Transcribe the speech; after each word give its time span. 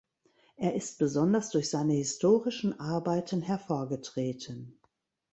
Er 0.55 0.73
ist 0.73 0.97
besonders 0.97 1.51
durch 1.51 1.69
seine 1.69 1.93
historischen 1.93 2.79
Arbeiten 2.79 3.43
hervorgetreten. 3.43 4.79